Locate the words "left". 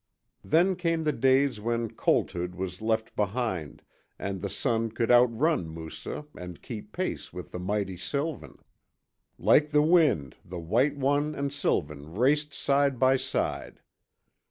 2.81-3.15